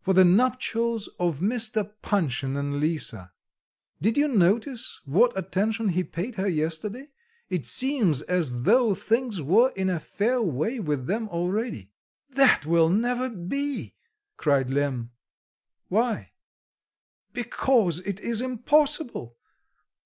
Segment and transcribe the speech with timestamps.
[0.00, 1.92] "For the nuptials of Mr.
[2.00, 3.34] Panshin and Lisa.
[4.00, 7.10] Did you notice what attention he paid her yesterday?
[7.50, 11.92] It seems as though things were in a fair way with them already."
[12.30, 13.94] "That will never be!"
[14.38, 15.10] cried Lemm.
[15.88, 16.32] "Why?"
[17.34, 19.36] "Because it is impossible.